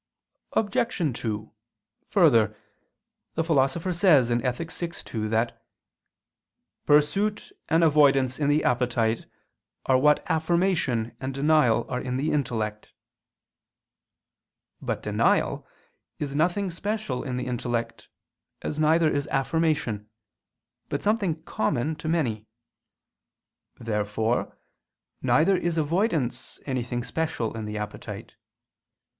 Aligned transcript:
Obj. 0.53 1.19
2: 1.21 1.53
Further, 2.07 2.57
the 3.35 3.43
Philosopher 3.43 3.93
says 3.93 4.31
(Ethic. 4.31 4.71
vi, 4.71 4.87
2) 4.87 5.29
that 5.29 5.63
"pursuit 6.87 7.51
and 7.69 7.83
avoidance 7.83 8.39
in 8.39 8.49
the 8.49 8.63
appetite 8.63 9.27
are 9.85 9.99
what 9.99 10.23
affirmation 10.25 11.15
and 11.19 11.35
denial 11.35 11.85
are 11.87 12.01
in 12.01 12.17
the 12.17 12.31
intellect." 12.31 12.93
But 14.81 15.03
denial 15.03 15.67
is 16.17 16.35
nothing 16.35 16.71
special 16.71 17.21
in 17.23 17.37
the 17.37 17.45
intellect, 17.45 18.09
as 18.63 18.79
neither 18.79 19.07
is 19.07 19.27
affirmation, 19.27 20.09
but 20.89 21.03
something 21.03 21.43
common 21.43 21.95
to 21.97 22.07
many. 22.09 22.47
Therefore 23.79 24.57
neither 25.21 25.55
is 25.55 25.77
avoidance 25.77 26.59
anything 26.65 27.03
special 27.03 27.55
in 27.55 27.65
the 27.65 27.77
appetite. 27.77 28.35